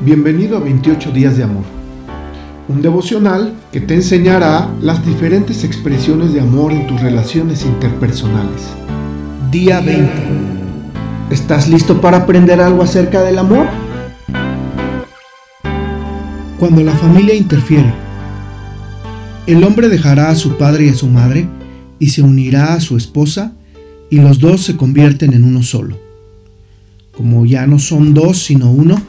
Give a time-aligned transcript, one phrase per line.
[0.00, 1.64] Bienvenido a 28 días de amor,
[2.68, 8.62] un devocional que te enseñará las diferentes expresiones de amor en tus relaciones interpersonales.
[9.50, 10.08] Día 20.
[11.30, 13.66] ¿Estás listo para aprender algo acerca del amor?
[16.60, 17.92] Cuando la familia interfiere,
[19.48, 21.48] el hombre dejará a su padre y a su madre
[21.98, 23.52] y se unirá a su esposa
[24.10, 25.98] y los dos se convierten en uno solo.
[27.16, 29.02] Como ya no son dos sino uno,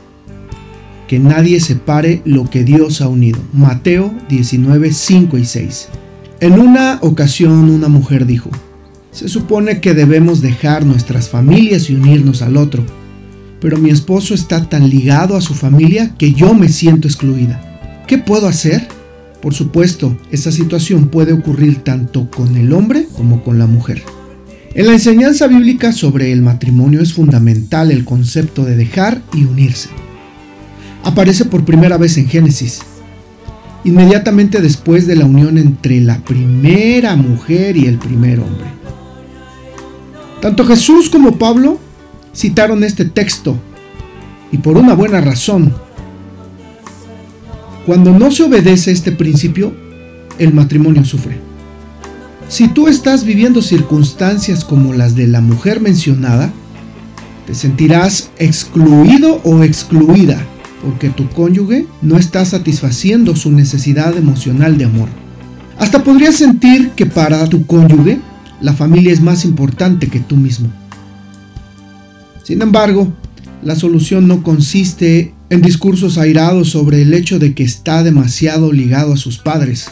[1.09, 3.39] que nadie separe lo que Dios ha unido.
[3.51, 5.87] Mateo 19, 5 y 6.
[6.39, 8.51] En una ocasión una mujer dijo,
[9.09, 12.85] se supone que debemos dejar nuestras familias y unirnos al otro,
[13.59, 18.03] pero mi esposo está tan ligado a su familia que yo me siento excluida.
[18.05, 18.87] ¿Qué puedo hacer?
[19.41, 24.03] Por supuesto, esta situación puede ocurrir tanto con el hombre como con la mujer.
[24.75, 29.89] En la enseñanza bíblica sobre el matrimonio es fundamental el concepto de dejar y unirse.
[31.03, 32.81] Aparece por primera vez en Génesis,
[33.83, 38.67] inmediatamente después de la unión entre la primera mujer y el primer hombre.
[40.41, 41.79] Tanto Jesús como Pablo
[42.35, 43.57] citaron este texto,
[44.51, 45.73] y por una buena razón.
[47.85, 49.73] Cuando no se obedece este principio,
[50.37, 51.37] el matrimonio sufre.
[52.47, 56.51] Si tú estás viviendo circunstancias como las de la mujer mencionada,
[57.45, 60.45] te sentirás excluido o excluida
[60.83, 65.09] porque tu cónyuge no está satisfaciendo su necesidad emocional de amor.
[65.77, 68.19] Hasta podrías sentir que para tu cónyuge
[68.61, 70.69] la familia es más importante que tú mismo.
[72.43, 73.11] Sin embargo,
[73.61, 79.13] la solución no consiste en discursos airados sobre el hecho de que está demasiado ligado
[79.13, 79.91] a sus padres.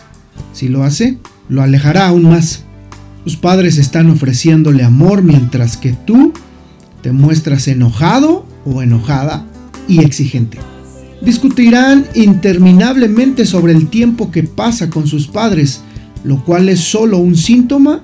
[0.53, 1.17] Si lo hace,
[1.49, 2.63] lo alejará aún más.
[3.23, 6.33] Tus padres están ofreciéndole amor mientras que tú
[7.01, 9.45] te muestras enojado o enojada
[9.87, 10.57] y exigente.
[11.21, 15.81] Discutirán interminablemente sobre el tiempo que pasa con sus padres,
[16.23, 18.03] lo cual es solo un síntoma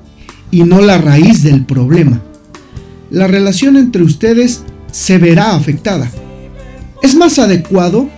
[0.49, 2.21] y no la raíz del problema.
[3.09, 6.09] La relación entre ustedes se verá afectada.
[7.01, 8.09] Es más adecuado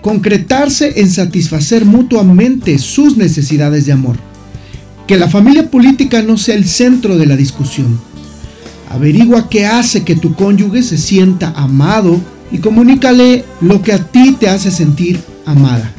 [0.00, 4.16] concretarse en satisfacer mutuamente sus necesidades de amor.
[5.06, 7.98] Que la familia política no sea el centro de la discusión.
[8.90, 12.20] Averigua qué hace que tu cónyuge se sienta amado
[12.50, 15.92] y comunícale lo que a ti te hace sentir amada.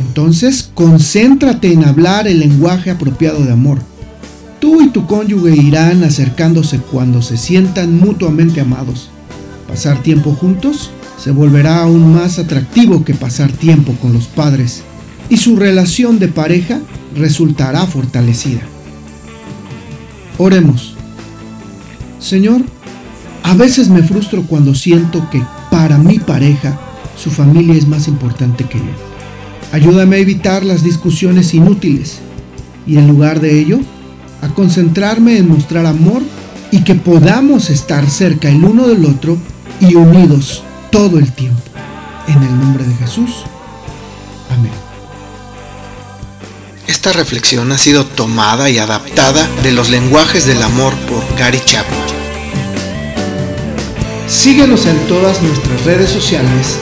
[0.00, 3.78] Entonces, concéntrate en hablar el lenguaje apropiado de amor.
[4.60, 9.10] Tú y tu cónyuge irán acercándose cuando se sientan mutuamente amados.
[9.68, 10.90] Pasar tiempo juntos
[11.22, 14.82] se volverá aún más atractivo que pasar tiempo con los padres
[15.28, 16.80] y su relación de pareja
[17.16, 18.62] resultará fortalecida.
[20.38, 20.94] Oremos.
[22.18, 22.62] Señor,
[23.42, 25.42] a veces me frustro cuando siento que
[25.74, 26.78] para mi pareja
[27.20, 28.84] su familia es más importante que yo.
[29.72, 32.20] Ayúdame a evitar las discusiones inútiles
[32.86, 33.80] y en lugar de ello,
[34.40, 36.22] a concentrarme en mostrar amor
[36.70, 39.36] y que podamos estar cerca el uno del otro
[39.80, 40.62] y unidos
[40.92, 41.60] todo el tiempo.
[42.28, 43.42] En el nombre de Jesús.
[44.56, 44.70] Amén.
[46.86, 52.23] Esta reflexión ha sido tomada y adaptada de los lenguajes del amor por Gary Chapman.
[54.26, 56.78] Síguenos en todas nuestras redes sociales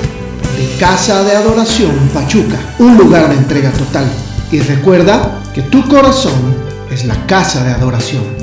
[0.57, 4.07] de Casa de Adoración Pachuca, un lugar de entrega total.
[4.53, 6.55] Y recuerda que tu corazón
[6.91, 8.42] es la casa de adoración.